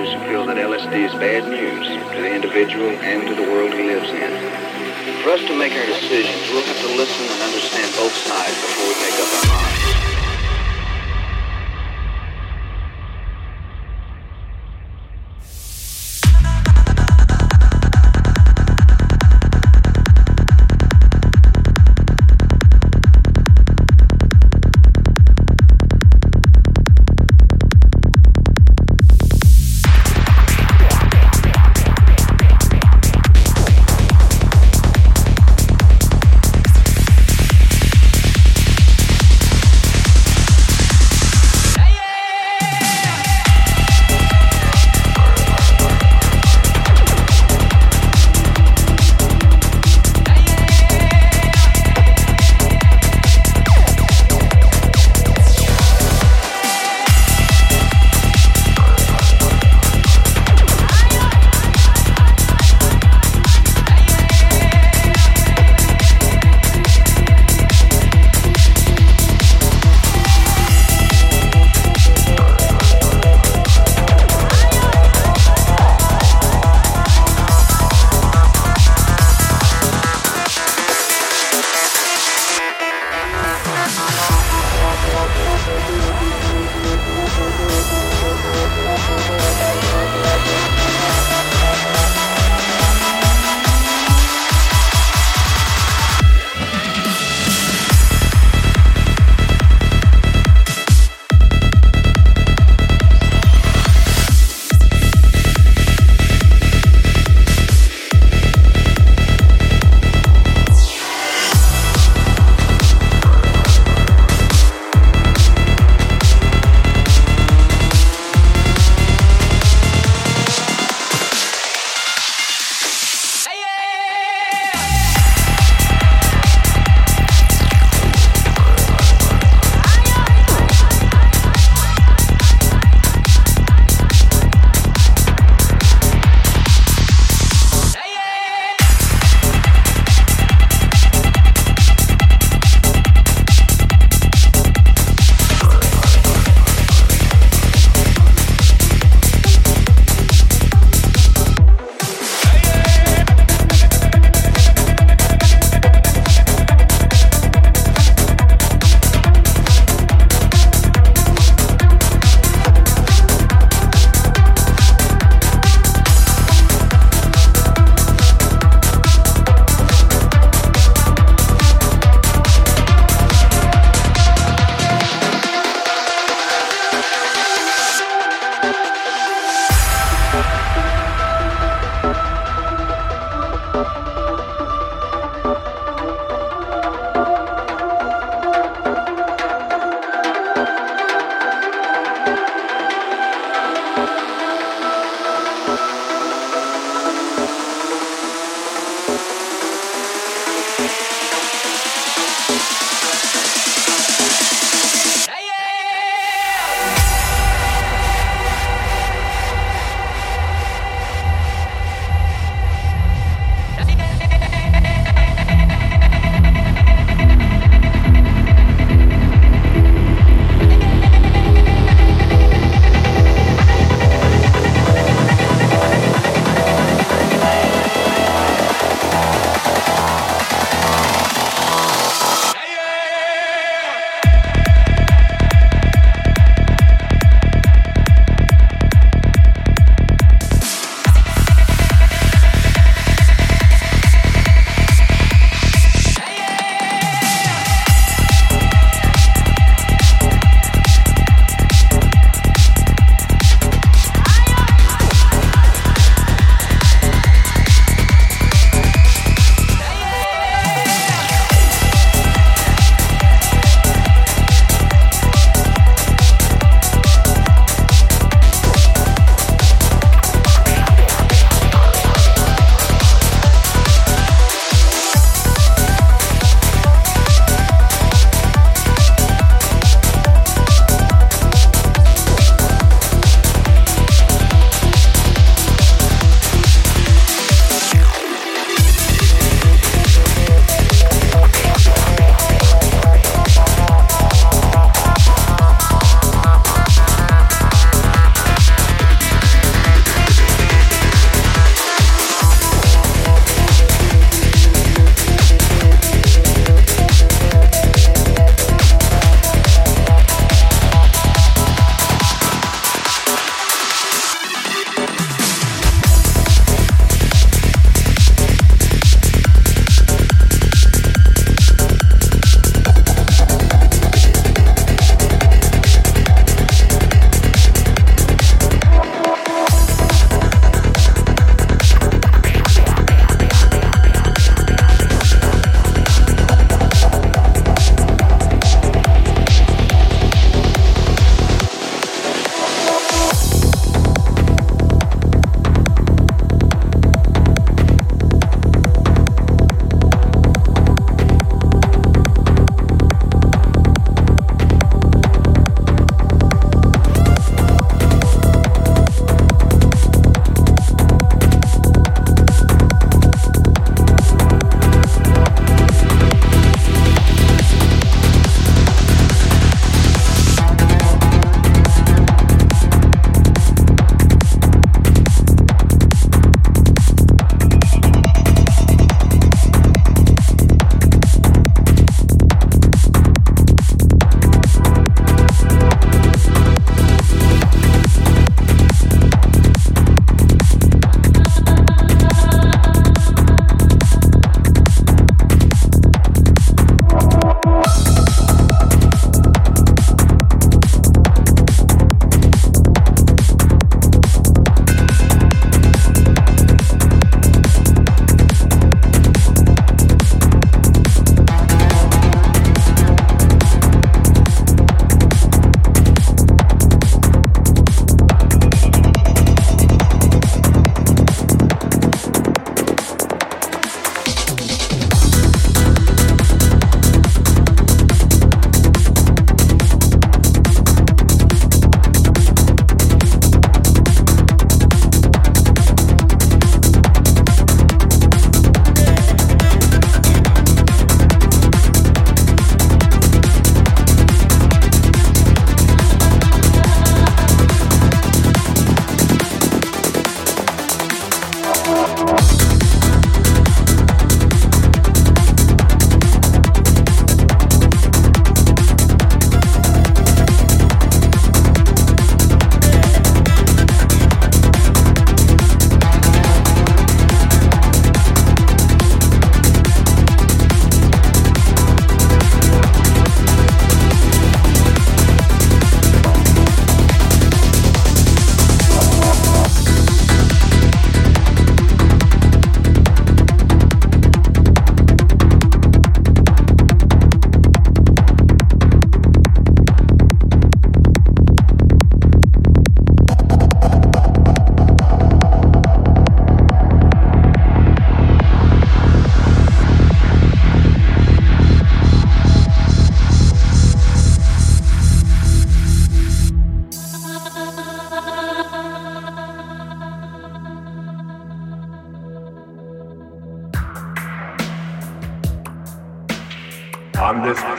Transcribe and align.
others 0.00 0.14
who 0.14 0.20
feel 0.30 0.46
that 0.46 0.56
LSD 0.56 1.04
is 1.04 1.12
bad 1.12 1.46
news 1.46 1.86
to 1.86 2.22
the 2.22 2.34
individual 2.34 2.88
and 2.88 3.28
to 3.28 3.34
the 3.34 3.42
world 3.42 3.70
he 3.74 3.82
lives 3.82 4.08
in. 4.08 5.22
For 5.22 5.30
us 5.30 5.40
to 5.44 5.54
make 5.54 5.74
our 5.74 5.84
decisions, 5.84 6.48
we'll 6.48 6.62
have 6.62 6.80
to 6.80 6.96
listen 6.96 7.26
and 7.26 7.42
understand 7.42 7.94
both 7.96 8.16
sides 8.24 8.79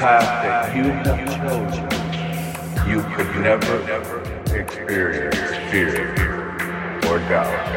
path 0.01 0.41
that 0.43 0.75
you 0.75 0.85
have 0.85 1.21
chosen, 1.37 1.85
you 2.89 3.03
could 3.13 3.31
never 3.39 3.77
experience 4.51 5.37
fear 5.69 6.09
or 7.05 7.19
doubt. 7.29 7.67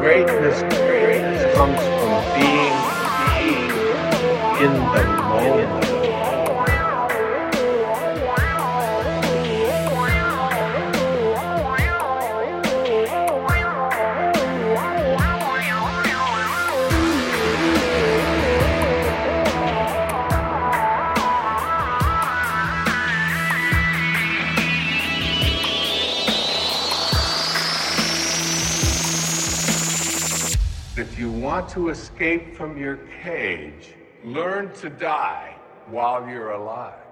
Greatness, 0.00 0.62
greatness 0.72 1.54
comes 1.56 1.80
from 1.80 2.22
being 2.38 2.85
want 31.56 31.70
to 31.70 31.88
escape 31.88 32.54
from 32.54 32.76
your 32.76 32.98
cage, 33.22 33.94
learn 34.22 34.70
to 34.74 34.90
die 34.90 35.56
while 35.86 36.28
you're 36.28 36.50
alive. 36.50 37.05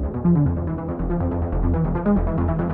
Thank 0.00 0.28
you. 2.60 2.67